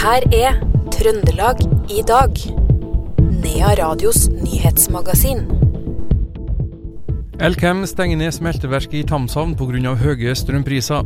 [0.00, 0.54] her er
[0.94, 1.58] Trøndelag
[1.92, 2.38] i dag.
[3.42, 5.42] Nea Radios nyhetsmagasin.
[7.40, 9.92] Elkem stenger ned smelteverket i Tamshavn pga.
[10.00, 11.04] høye strømpriser.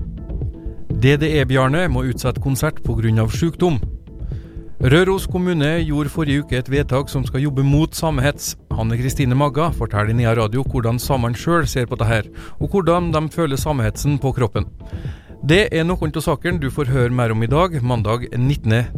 [1.03, 3.27] DDE-Bjarne må utsette konsert pga.
[3.27, 3.81] sykdom.
[4.81, 8.57] Røros kommune gjorde forrige uke et vedtak som skal jobbe mot samehets.
[8.71, 12.31] Hanne Kristine Magga forteller i Nea Radio hvordan samene sjøl ser på dette,
[12.61, 14.71] og hvordan de føler samehetsen på kroppen.
[15.45, 18.89] Det er noen av sakene du får høre mer om i dag, mandag 19.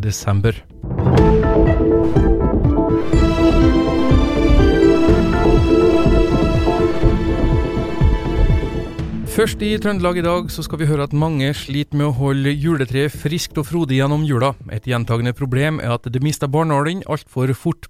[9.37, 12.55] Først i Trøndelag i dag så skal vi høre at mange sliter med å holde
[12.57, 14.55] juletreet friskt og frodig gjennom jula.
[14.73, 17.85] Et gjentagende problem er at det mister barnålen altfor fort.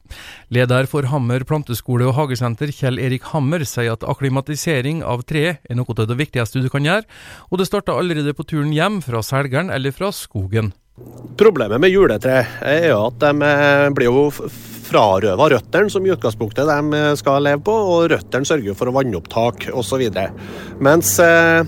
[0.50, 5.78] Leder for Hammer planteskole og hagesenter, Kjell Erik Hammer, sier at akklimatisering av treet er
[5.78, 7.06] noe av det viktigste du kan gjøre,
[7.46, 10.74] og det starter allerede på turen hjem fra selgeren eller fra skogen.
[11.38, 14.32] Problemet med juletre er at de eh, blir jo
[14.86, 19.68] frarøva røttene, som i utgangspunktet de eh, skal leve på, og røttene sørger for vannopptak
[19.76, 20.06] osv.
[20.82, 21.66] Mens eh,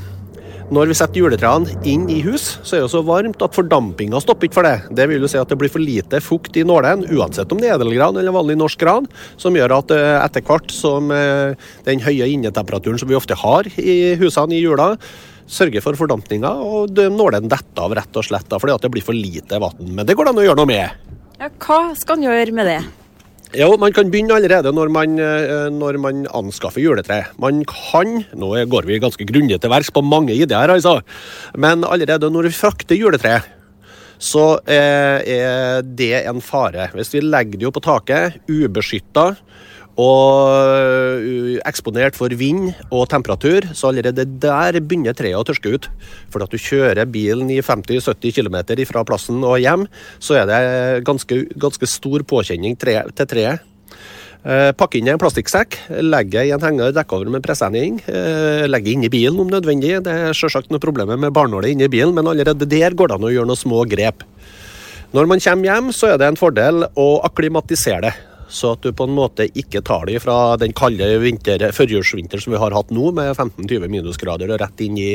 [0.69, 4.48] når vi setter juletrærne inn i hus, så er det så varmt at fordampinga stopper
[4.48, 4.77] ikke for det.
[5.00, 7.70] Det vil jo si at det blir for lite fukt i nålen, uansett om det
[7.70, 9.08] er edelgran eller vanlig norsk gran,
[9.41, 14.58] som gjør at etter hvert som den høye innetemperaturen som vi ofte har i husene
[14.58, 14.92] i jula,
[15.48, 19.61] sørger for fordampninga, og nålen detter av rett og slett fordi det blir for lite
[19.62, 19.80] vann.
[19.80, 21.08] Men det går det an å gjøre noe med.
[21.39, 22.80] Ja, hva skal en gjøre med det?
[23.57, 27.25] Jo, Man kan begynne allerede når man, eh, når man anskaffer juletre.
[27.41, 31.01] Man kan Nå går vi ganske grundig til verks på mange ideer, altså.
[31.57, 33.41] Men allerede når vi frakter juletre,
[34.19, 36.91] så er det en fare.
[36.93, 39.37] Hvis vi legger det jo på taket, ubeskytta,
[39.99, 45.89] og uh, eksponert for vind og temperatur, så allerede der begynner treet å tørske ut.
[46.31, 49.89] For at du kjører bilen i 50-70 km fra plassen og hjem,
[50.23, 50.61] så er det
[51.09, 53.67] ganske, ganske stor påkjenning tre, til treet.
[54.47, 55.75] Uh, pakke inn i en plastikksekk,
[56.07, 57.98] legge i en henger dekkover med presenning.
[58.07, 59.97] Uh, legge inn i bilen om nødvendig.
[60.07, 63.27] Det er selvsagt noe problem med barnålet inni bilen, men allerede der går det an
[63.27, 64.23] å gjøre noen små grep.
[65.11, 68.92] Når man kommer hjem, så er det en fordel å akklimatisere det så at du
[68.97, 72.92] på en måte ikke tar det fra den kalde vinter, førjulsvinteren som vi har hatt
[72.95, 75.11] nå, med 15-20 minusgrader og rett inn i,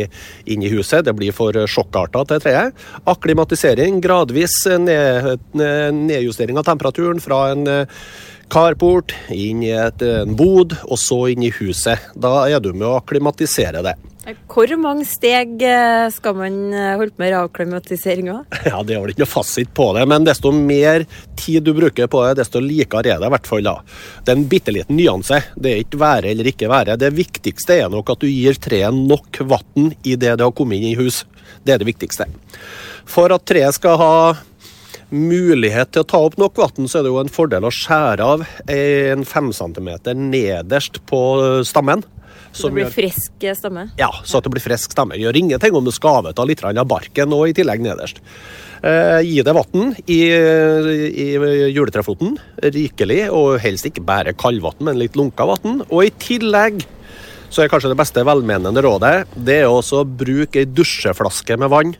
[0.46, 1.06] inn i, huset.
[1.08, 2.86] Det blir for sjokkarta til treet.
[3.10, 7.68] Akklimatisering, gradvis ned, nedjustering av temperaturen fra en
[8.54, 12.12] carport inn i et, en bod, og så inn i huset.
[12.14, 13.98] Da er du med å akklimatisere det.
[14.24, 18.38] Hvor mange steg eh, skal man eh, holde på med avklimatiseringa?
[18.70, 21.04] Ja, Det er vel ikke noe fasit på det, men desto mer
[21.40, 23.68] tid du bruker på det, desto likere er det i hvert fall.
[23.68, 23.76] da.
[24.24, 25.42] Det er en bitte liten nyanse.
[25.60, 26.96] Det er ikke være eller ikke være.
[27.02, 30.94] Det viktigste er nok at du gir treet nok vann idet det har kommet inn
[30.94, 31.26] i hus.
[31.68, 32.30] Det er det viktigste.
[33.04, 34.16] For at treet skal ha
[35.14, 38.32] mulighet til å ta opp nok vann, så er det jo en fordel å skjære
[38.38, 41.20] av en fem centimeter nederst på
[41.68, 42.08] stammen.
[42.54, 43.88] Så det blir frisk stamme?
[43.98, 45.18] Ja, så at det blir frisk stamme.
[45.20, 48.22] Gjør ingenting om du skaver av litt av barken og i tillegg nederst.
[48.84, 51.28] Eh, gi det vann i, i
[51.74, 52.38] juletrefoten,
[52.76, 55.82] rikelig, og helst ikke bare kaldvann, men litt lunka vann.
[55.90, 56.84] Og i tillegg
[57.54, 61.70] så er kanskje det beste velmenende rådet det er også å bruke ei dusjeflaske med
[61.70, 61.94] vann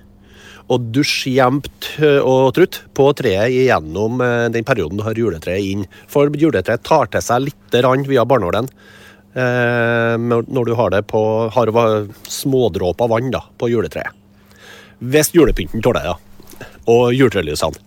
[0.72, 5.66] og dusj jevnt eh, og trutt på treet gjennom eh, den perioden du har juletreet
[5.74, 5.86] inn.
[6.10, 7.78] For juletreet tar til seg litt
[8.08, 8.70] via barnålen.
[9.34, 11.24] Eh, når du har det på
[11.54, 11.72] har
[12.30, 14.14] smådråper vann da, på juletreet.
[15.04, 16.20] Hvis julepynten tåler det, da.
[16.92, 17.80] Og juletrelysene.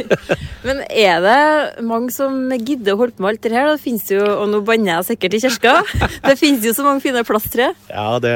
[0.66, 3.68] Men er det mange som gidder å holde på med alt det her?
[3.70, 5.74] Det finnes jo, og nå banner jeg sikkert i kirka,
[6.28, 7.70] det finnes jo så mange fine plasttre.
[7.92, 8.34] Ja, det,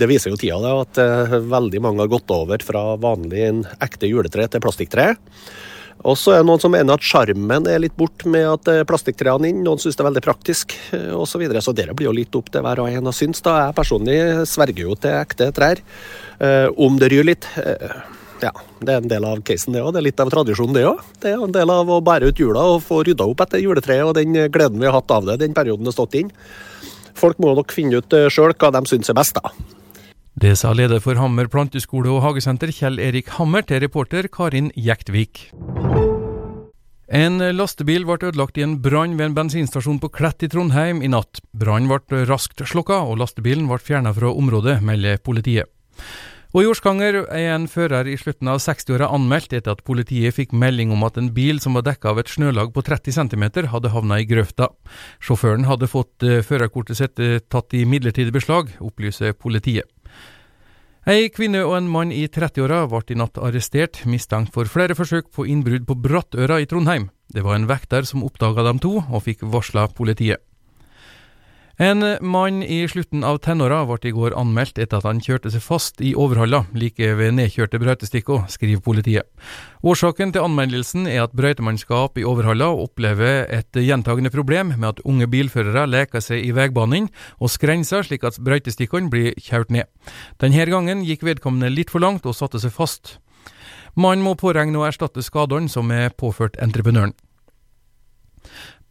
[0.00, 3.46] det, viser jo tida, det, at uh, veldig mange har gått over fra vanlig
[3.84, 5.12] ekte juletre til plastikktre.
[6.04, 8.82] Og så er det noen som mener at sjarmen er litt bort med at eh,
[8.88, 9.62] plastikktrærne inn.
[9.64, 11.14] Noen syns det er veldig praktisk osv.
[11.14, 11.62] Eh, så, videre.
[11.64, 13.40] så det blir jo litt opp til hver og en å synes.
[13.44, 13.56] da.
[13.66, 14.18] Jeg personlig
[14.50, 15.80] sverger jo til ekte trær.
[16.44, 17.96] Eh, om det ryr litt eh,
[18.42, 18.52] ja,
[18.84, 19.94] det er en del av casen, det òg.
[19.94, 21.00] Det er litt av tradisjonen, det òg.
[21.22, 24.04] Det er en del av å bære ut jula og få rydda opp etter juletreet
[24.04, 26.34] og den gleden vi har hatt av det den perioden det har stått inn.
[27.16, 29.54] Folk må nok finne ut sjøl hva de syns er best, da.
[30.34, 35.44] Det sa leder for Hammer planteskole og hagesenter Kjell Erik Hammer til reporter Karin Jektvik.
[37.12, 41.10] En lastebil ble ødelagt i en brann ved en bensinstasjon på Klett i Trondheim i
[41.12, 41.42] natt.
[41.52, 45.68] Brannen ble raskt slukka, og lastebilen ble fjerna fra området, melder politiet.
[46.54, 50.52] Og I Orskanger er en fører i slutten av 60-åra anmeldt etter at politiet fikk
[50.54, 53.90] melding om at en bil som var dekka av et snølag på 30 cm, hadde
[53.90, 54.70] havna i grøfta.
[55.18, 59.90] Sjåføren hadde fått eh, førerkortet sitt eh, tatt i midlertidig beslag, opplyser politiet.
[61.04, 65.26] Ei kvinne og en mann i 30-åra ble i natt arrestert, mistenkt for flere forsøk
[65.36, 67.10] på innbrudd på Brattøra i Trondheim.
[67.28, 70.40] Det var en vekter som oppdaga dem to, og fikk varsla politiet.
[71.76, 75.62] En mann i slutten av tenåra ble i går anmeldt etter at han kjørte seg
[75.64, 79.26] fast i Overhalla, like ved nedkjørte brøytestikker, skriver politiet.
[79.82, 85.26] Årsaken til anmeldelsen er at brøytemannskap i Overhalla opplever et gjentagende problem med at unge
[85.26, 87.10] bilførere leker seg i veibanen
[87.40, 89.90] og skrenser slik at brøytestikkene blir kjørt ned.
[90.38, 93.16] Denne gangen gikk vedkommende litt for langt og satte seg fast.
[93.98, 97.18] Mannen må påregne å erstatte skadene som er påført entreprenøren.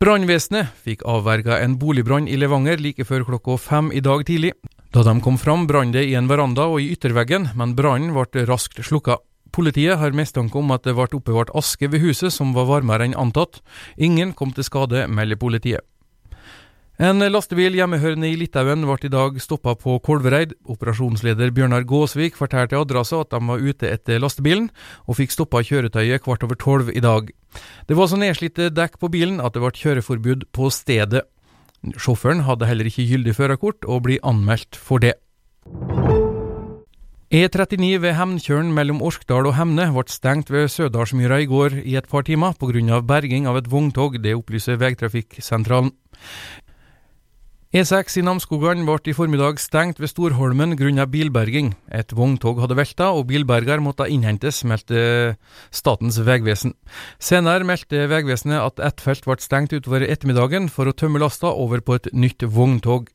[0.04, 4.50] Brannvesenet fikk avverga en boligbrann i Levanger like før klokka fem i dag tidlig.
[4.92, 8.44] Da de kom fram, brant det i en veranda og i ytterveggen, men brannen ble
[8.50, 9.22] raskt slukka.
[9.56, 13.16] Politiet har mistanke om at det ble oppbevart aske ved huset som var varmere enn
[13.16, 13.62] antatt.
[13.96, 15.88] Ingen kom til skade, melder politiet.
[17.02, 20.52] En lastebil hjemmehørende i Litauen ble i dag stoppa på Kolvereid.
[20.70, 24.70] Operasjonsleder Bjørnar Gåsvik fortalte adressa at de var ute etter lastebilen,
[25.10, 27.34] og fikk stoppa kjøretøyet kvart over tolv i dag.
[27.90, 31.26] Det var så nedslitte dekk på bilen at det ble kjøreforbud på stedet.
[31.98, 35.18] Sjåføren hadde heller ikke gyldig førerkort, og blir anmeldt for det.
[37.34, 42.06] E39 ved Hemnkjølen mellom Orkdal og Hemne ble stengt ved Sødalsmyra i går i et
[42.06, 43.02] par timer pga.
[43.02, 45.90] berging av et vogntog, det opplyser Vegtrafikksentralen.
[47.74, 51.72] E6 i Namsskogan ble i formiddag stengt ved Storholmen grunnet bilberging.
[51.90, 55.00] Et vogntog hadde velta, og bilberger måtte innhentes, meldte
[55.74, 56.76] Statens vegvesen.
[57.18, 61.82] Senere meldte Vegvesenet at ett felt ble stengt utover ettermiddagen for å tømme lasta over
[61.82, 63.08] på et nytt vogntog.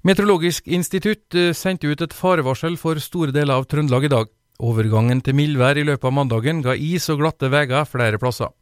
[0.00, 4.32] Meteorologisk institutt eh, sendte ut et farevarsel for store deler av Trøndelag i dag.
[4.64, 8.56] Overgangen til mildvær i løpet av mandagen ga is og glatte veier flere plasser.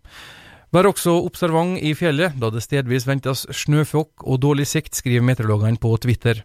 [0.69, 5.81] Vær også observant i fjellet, da det stedvis ventes snøfokk og dårlig sikt, skriver meteorologene
[5.81, 6.43] på Twitter.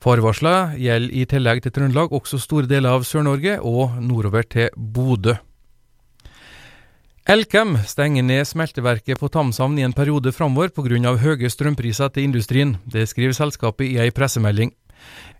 [0.00, 5.36] Farevarsla gjelder i tillegg til Trøndelag også store deler av Sør-Norge og nordover til Bodø.
[7.28, 11.12] Elkem stenger ned smelteverket på Tamshavn i en periode framover pga.
[11.20, 12.78] høye strømpriser til industrien.
[12.86, 14.72] Det skriver selskapet i ei pressemelding.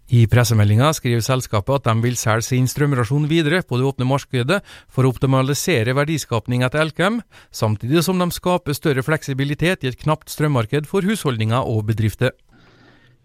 [0.09, 4.63] I pressemeldinga skriver selskapet at de vil selge sin strømrasjon videre på det åpne markedet
[4.89, 7.19] for å optimalisere verdiskapning til Elkem,
[7.53, 12.33] samtidig som de skaper større fleksibilitet i et knapt strømmarked for husholdninger og bedrifter.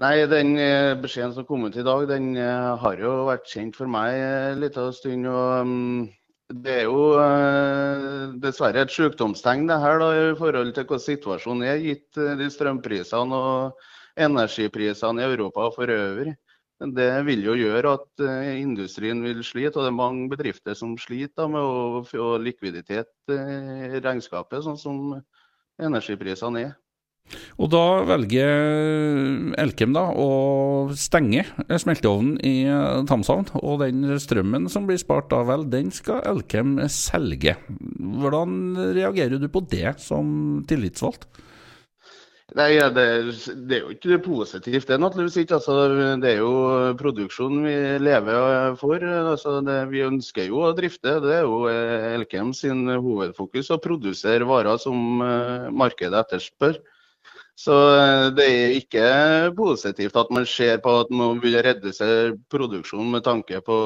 [0.03, 3.79] Nei, Den eh, beskjeden som kom ut i dag, den eh, har jo vært kjent
[3.79, 5.31] for meg en liten stund.
[5.31, 6.09] og um,
[6.51, 11.79] Det er jo dessverre et sykdomstegn det her da, i forhold til hvordan situasjonen er,
[11.79, 13.85] gitt de strømprisene og
[14.19, 16.35] energiprisene i Europa for øvrig.
[16.83, 20.97] Det vil jo gjøre at eh, industrien vil slite, og det er mange bedrifter som
[20.99, 25.13] sliter med å få likviditet i regnskapet, sånn som
[25.79, 26.73] energiprisene er.
[27.55, 32.67] Og da velger Elkem da å stenge smelteovnen i
[33.07, 33.47] Tamshavn.
[33.63, 37.55] Og den strømmen som blir spart da, vel, den skal Elkem selge.
[38.19, 41.29] Hvordan reagerer du på det som tillitsvalgt?
[42.53, 43.05] Nei, det,
[43.65, 45.57] det, er jo ikke positivt, det naturligvis ikke.
[45.57, 45.77] Altså,
[46.21, 49.01] det er jo produksjonen vi lever for.
[49.01, 51.17] Altså, det, vi ønsker jo å drifte.
[51.23, 51.63] Det er jo
[52.13, 56.77] Elkem sin hovedfokus å produsere varer som uh, markedet etterspør.
[57.57, 59.09] Så uh, det er ikke
[59.57, 63.79] positivt at man ser på at man vil redusere produksjonen med tanke på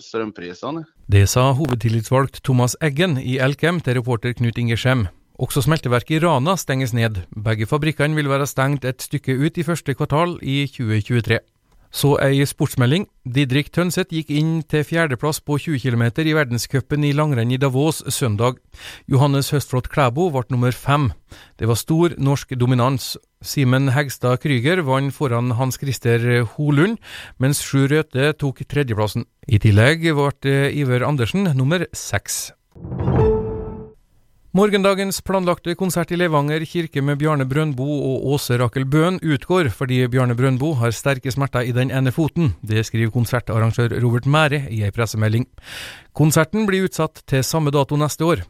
[0.00, 0.86] strømprisene.
[1.12, 5.10] Det sa hovedtillitsvalgt Thomas Eggen i Elkem til reporter Knut Inge Skjem.
[5.38, 7.22] Også smelteverket i Rana stenges ned.
[7.30, 11.38] Begge fabrikkene vil være stengt et stykke ut i første kvartal i 2023.
[11.94, 13.06] Så ei sportsmelding.
[13.22, 18.02] Didrik Tønseth gikk inn til fjerdeplass på 20 km i verdenscupen i langrenn i Davos
[18.12, 18.58] søndag.
[19.06, 21.12] Johannes Høstflot Klæbo ble nummer fem.
[21.56, 23.16] Det var stor norsk dominans.
[23.40, 26.98] Simen Hegstad Krüger vant foran Hans Christer Holund,
[27.38, 29.24] mens Sjur Røthe tok tredjeplassen.
[29.48, 32.57] I tillegg ble Iver Andersen nummer seks.
[34.56, 39.98] Morgendagens planlagte konsert i Levanger kirke med Bjarne Brøndbo og Åse Rakel Bøhn utgår fordi
[40.08, 42.54] Bjarne Brøndbo har sterke smerter i den ene foten.
[42.64, 45.44] Det skriver konsertarrangør Robert Mære i ei pressemelding.
[46.16, 48.46] Konserten blir utsatt til samme dato neste år.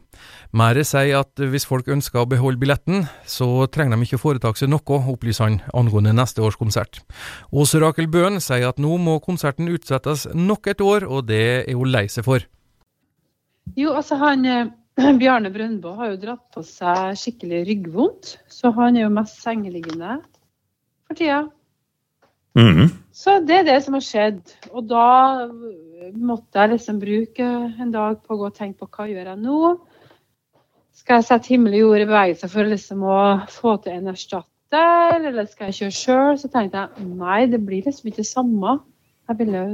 [0.55, 4.71] Mære sier at hvis folk ønsker å beholde billetten, så trenger de ikke foreta seg
[4.71, 7.03] noe, opplyser han angående neste års konsert.
[7.51, 11.75] Åse Rakel Bøhn sier at nå må konserten utsettes nok et år, og det er
[11.75, 12.47] hun lei seg for.
[13.75, 14.69] Jo, altså han eh,
[15.19, 20.19] Bjarne Brøndbo har jo dratt på seg skikkelig ryggvondt, så han er jo mest sengeliggende
[21.07, 21.47] for tida.
[22.57, 22.89] Mm -hmm.
[23.11, 24.41] Så det er det som har skjedd.
[24.71, 25.47] Og da
[26.15, 27.43] måtte jeg liksom bruke
[27.79, 29.79] en dag på å gå og tenke på hva jeg gjør jeg nå.
[30.93, 35.27] Skal jeg sette himmel og jord i bevegelse for liksom å få til en erstatter,
[35.27, 36.37] eller skal jeg kjøre sjøl?
[36.37, 38.79] Så tenkte jeg nei, det blir liksom ikke det samme.
[39.37, 39.73] ville,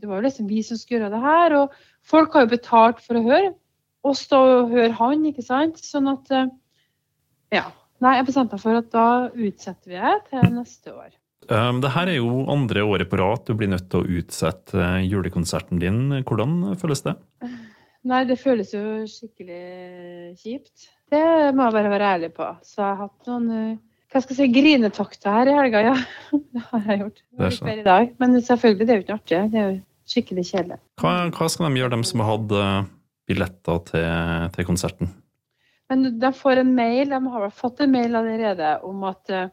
[0.00, 1.56] det var jo liksom vi som skulle gjøre det her.
[1.56, 1.70] Og
[2.02, 3.54] folk har jo betalt for å høre
[4.10, 5.82] oss da og høre han, ikke sant.
[5.82, 6.48] Sånn at eh,
[7.56, 7.68] ja.
[8.04, 11.14] Nei, jeg bestemte meg for at da utsetter vi det til neste år.
[11.48, 14.76] Um, det her er jo andre året på rad du blir nødt til å utsette
[14.82, 16.02] eh, julekonserten din.
[16.26, 17.14] Hvordan føles det?
[18.06, 20.90] Nei, det føles jo skikkelig kjipt.
[21.10, 21.22] Det
[21.56, 22.48] må jeg bare være ærlig på.
[22.66, 23.76] Så jeg har hatt noen eh,
[24.12, 25.94] hva skal jeg si, grinetokter her i helga, ja.
[26.54, 27.22] Det har jeg gjort.
[27.36, 28.12] Det i dag.
[28.22, 29.40] Men selvfølgelig, det er jo ikke artig.
[29.52, 30.78] Det er jo skikkelig kjedelig.
[31.02, 32.54] Hva, hva, skal de gjøre, dem som har hatt
[33.26, 34.08] billetter til,
[34.54, 35.12] til, konserten?
[35.90, 39.46] Men De får en mail, de har fått en mail allerede om at uh,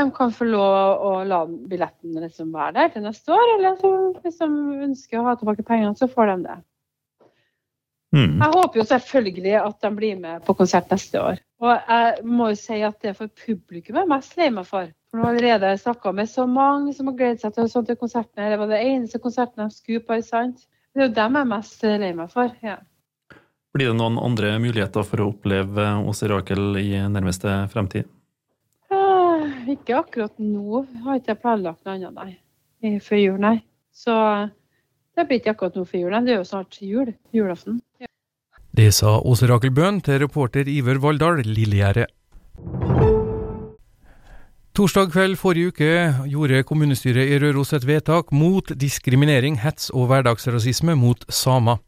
[0.00, 3.54] de kan få lov å la billetten liksom være der til neste år.
[3.58, 3.92] Eller så,
[4.24, 4.50] hvis de
[4.88, 6.58] ønsker å ha tilbake pengene, så får de det.
[8.10, 8.40] Mm.
[8.40, 11.42] Jeg håper jo selvfølgelig at de blir med på konsert neste år.
[11.62, 14.66] Og jeg må jo si at det er for publikum jeg er mest lei meg
[14.66, 14.90] for.
[15.10, 17.98] For nå har jeg allerede snakka med så mange som har gledet seg til sånne
[18.00, 18.50] konserten.
[18.50, 20.64] Det var det eneste konserten de skulle på, sant?
[20.90, 22.56] Det er jo dem jeg er mest lei meg for.
[22.66, 22.80] ja.
[23.74, 28.08] Blir det noen andre muligheter for å oppleve Åse Rakel i nærmeste fremtid?
[28.90, 30.82] Uh, ikke akkurat nå.
[30.90, 32.98] Jeg har ikke planlagt noe annet, nei.
[33.04, 33.60] Før jul, nei.
[33.94, 34.14] Så
[35.14, 36.16] det blir ikke akkurat noe før jul.
[36.26, 37.12] Det er jo snart jul.
[37.36, 37.78] Julaften.
[38.74, 42.10] Det sa Åse Rakel Bøhn til reporter Iver Valldal, Lillegjerdet.
[44.70, 45.86] Torsdag kveld forrige uke
[46.30, 51.80] gjorde kommunestyret i Røros et vedtak mot diskriminering, hets og hverdagsrasisme mot samer.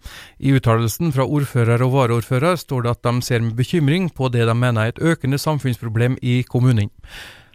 [0.42, 4.48] I uttalelsen fra ordfører og varaordfører står det at de ser med bekymring på det
[4.50, 6.90] de mener er et økende samfunnsproblem i kommunen.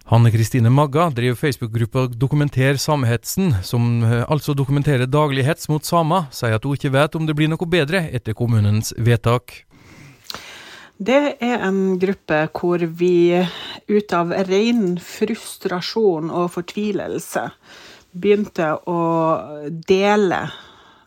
[0.07, 6.29] Hanne Kristine Magga driver Facebook-gruppa Dokumenter samehetsen, som eh, altså dokumenterer daglig hets mot samer,
[6.31, 9.66] sier at hun ikke vet om det blir noe bedre etter kommunens vedtak.
[10.97, 13.37] Det er en gruppe hvor vi
[13.87, 17.43] ut av ren frustrasjon og fortvilelse
[18.17, 19.01] begynte å
[19.69, 20.39] dele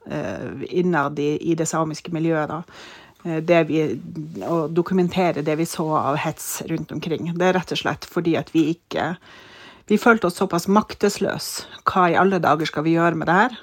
[0.06, 2.70] eh, innad i, i, det samiske miljøet.
[3.24, 3.82] Eh, vi,
[4.46, 7.32] og dokumentere det vi så av hets rundt omkring.
[7.34, 9.14] Det er rett og slett fordi at vi ikke
[9.90, 11.64] Vi følte oss såpass maktesløse.
[11.82, 13.56] Hva i alle dager skal vi gjøre med det her?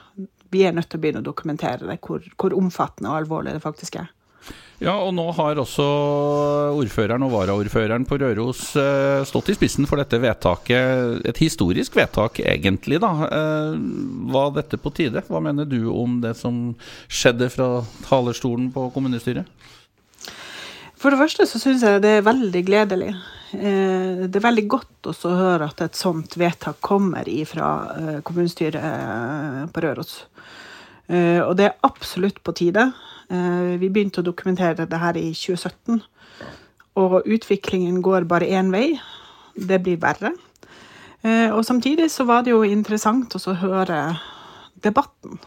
[0.51, 3.63] Vi er nødt til å begynne å dokumentere det, hvor, hvor omfattende og alvorlig det
[3.63, 4.09] faktisk er.
[4.77, 5.85] Ja, og nå har også
[6.77, 11.23] ordføreren og varaordføreren på Røros eh, stått i spissen for dette vedtaket.
[11.25, 13.09] Et historisk vedtak, egentlig, da.
[13.25, 13.71] Eh,
[14.29, 15.23] var dette på tide?
[15.25, 16.75] Hva mener du om det som
[17.09, 17.71] skjedde fra
[18.05, 19.49] talerstolen på kommunestyret?
[20.97, 23.09] For det første så syns jeg det er veldig gledelig.
[23.57, 27.73] Eh, det er veldig godt også å høre at et sånt vedtak kommer fra
[28.21, 30.19] kommunestyret på Røros.
[31.07, 32.91] Og det er absolutt på tide.
[33.29, 36.01] Eh, vi begynte å dokumentere det her i 2017.
[36.97, 38.99] Og utviklingen går bare én vei.
[39.55, 40.33] Det blir verre.
[41.23, 44.01] Eh, og samtidig så var det jo interessant å høre
[44.83, 45.39] debatten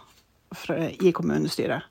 [1.00, 1.87] i kommunestyret.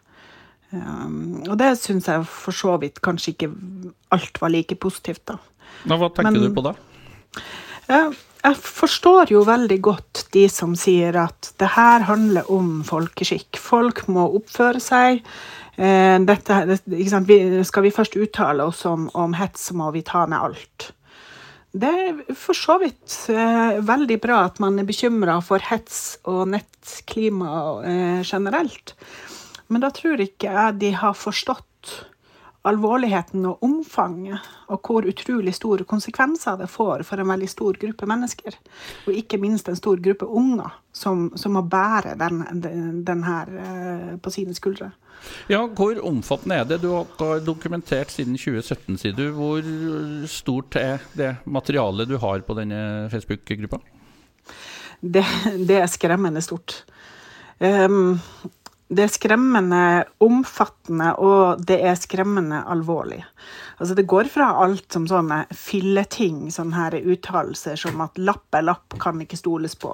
[0.69, 3.47] Um, og det syns jeg for så vidt kanskje ikke
[4.13, 5.39] alt var like positivt, da.
[5.89, 6.75] Nå, hva tenker Men, du på da?
[7.89, 13.57] Jeg forstår jo veldig godt de som sier at det her handler om folkeskikk.
[13.57, 15.23] Folk må oppføre seg.
[15.79, 16.55] Eh, dette,
[16.91, 17.05] vi,
[17.63, 20.89] skal vi først uttale oss om, om hets, må vi ta ned alt.
[21.69, 26.49] Det er for så vidt eh, veldig bra at man er bekymra for hets og
[26.51, 27.51] nettklima
[27.85, 28.95] eh, generelt.
[29.69, 31.68] Men da tror ikke jeg de har forstått
[32.67, 38.07] alvorligheten og omfanget, og hvor utrolig store konsekvenser det får for en veldig stor gruppe
[38.09, 38.57] mennesker.
[39.07, 43.53] Og ikke minst en stor gruppe unger som, som må bære den, den, den her
[43.63, 44.91] eh, på sine skuldre.
[45.51, 46.81] Ja, Hvor omfattende er det?
[46.83, 49.25] Du har dokumentert siden 2017, sier du.
[49.35, 49.63] Hvor
[50.31, 53.81] stort er det materialet du har på denne Facebook-gruppa?
[54.99, 55.23] Det,
[55.67, 56.83] det, er skremmende stort.
[57.59, 58.19] Um,
[58.89, 59.81] det er skremmende
[60.25, 63.19] omfattende, og det er skremmende alvorlig.
[63.77, 68.97] Altså Det går fra alt som sånne filleting, sånne uttalelser som at lapp er lapp,
[68.99, 69.93] kan ikke stoles på.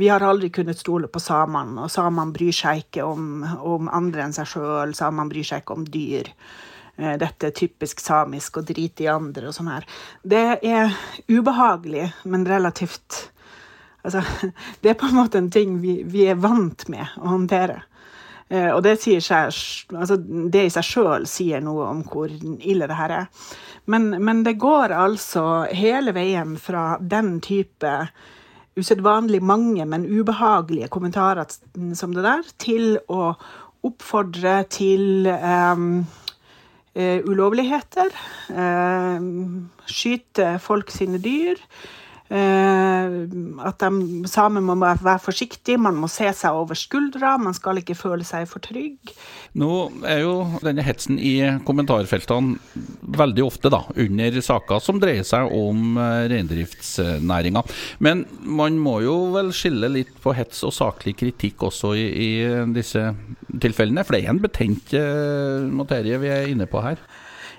[0.00, 4.24] Vi har aldri kunnet stole på samene, og samene bryr seg ikke om, om andre
[4.24, 4.96] enn seg sjøl.
[4.96, 6.32] Samene bryr seg ikke om dyr.
[6.96, 9.84] Eh, dette er typisk samisk, og drit i andre og sånn her.
[10.24, 10.96] Det er
[11.28, 13.26] ubehagelig, men relativt
[14.00, 14.22] Altså,
[14.80, 17.82] det er på en måte en ting vi, vi er vant med å håndtere.
[18.50, 19.54] Eh, og det, seg,
[19.94, 23.48] altså det i seg sjøl sier noe om hvor ille det her er.
[23.90, 27.94] Men, men, det går altså hele veien fra den type
[28.78, 31.46] usedvanlig mange, men ubehagelige kommentarer
[31.98, 33.32] som det der, til å
[33.86, 36.04] oppfordre til um,
[36.94, 38.14] uh, ulovligheter.
[38.52, 39.18] Uh,
[39.90, 41.58] skyte folk sine dyr.
[42.30, 43.14] Eh,
[43.66, 47.96] at de samer må være forsiktige, man må se seg over skuldra, man skal ikke
[47.98, 49.10] føle seg for trygg.
[49.58, 49.70] Nå
[50.06, 51.34] er jo denne hetsen i
[51.66, 52.60] kommentarfeltene
[53.18, 57.64] veldig ofte da, under saker som dreier seg om eh, reindriftsnæringa.
[57.98, 62.30] Men man må jo vel skille litt på hets og saklig kritikk også i, i
[62.76, 63.08] disse
[63.50, 64.06] tilfellene?
[64.06, 67.02] For det er en betent eh, materie vi er inne på her?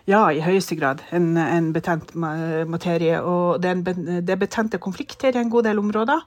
[0.09, 3.21] Ja, i høyeste grad en, en betent materie.
[3.21, 6.25] Og det er, en, det er betente konflikter i en god del områder.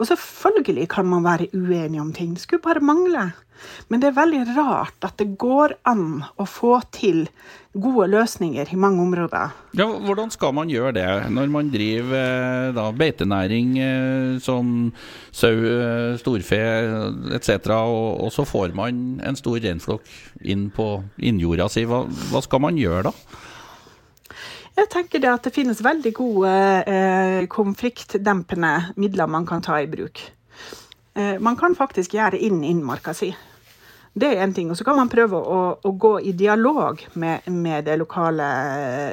[0.00, 2.34] Og selvfølgelig kan man være uenig om ting.
[2.34, 3.30] Det skulle bare mangle.
[3.92, 7.26] Men det er veldig rart at det går an å få til
[7.76, 9.52] gode løsninger i mange områder.
[9.78, 14.90] Ja, Hvordan skal man gjøre det når man driver eh, da, beitenæring eh, som
[15.28, 16.62] sau, eh, storfe
[17.36, 20.08] etc., og, og, så får man en stor reinflokk
[20.40, 20.88] inn på
[21.20, 21.84] innjorda si.
[21.86, 23.14] Hva, hva skal man gjøre da?
[24.80, 26.50] Jeg tenker det at det finnes veldig gode
[26.88, 30.22] eh, konfliktdempende midler man kan ta i bruk.
[31.12, 33.28] Eh, man kan faktisk gjøre inn innmarka si.
[34.16, 34.70] Det er én ting.
[34.72, 38.46] Og så kan man prøve å, å gå i dialog med, med, det lokale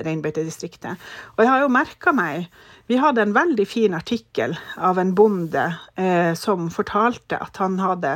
[0.08, 1.04] reinbeitedistriktet.
[1.36, 2.48] Og jeg har jo merka meg
[2.88, 5.66] Vi hadde en veldig fin artikkel av en bonde
[6.00, 8.14] eh, som fortalte at han hadde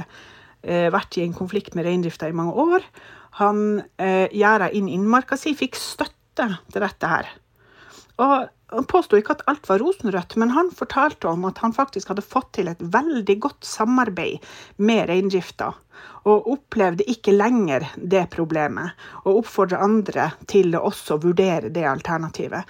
[0.63, 2.88] eh, vært i en konflikt med reindrifta i mange år.
[3.43, 7.29] Han eh, gjerda inn innmarka si, fikk støtte til dette her.
[8.21, 12.11] Og han påsto ikke at alt var rosenrødt, men han fortalte om at han faktisk
[12.11, 14.45] hadde fått til et veldig godt samarbeid
[14.77, 15.71] med reindrifta,
[16.29, 18.95] og opplevde ikke lenger det problemet,
[19.25, 22.63] og oppfordra andre til å også vurdere det alternativet.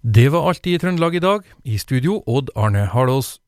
[0.00, 1.46] Det var alt i Trøndelag i dag.
[1.64, 3.38] I studio Odd Arne Harlås.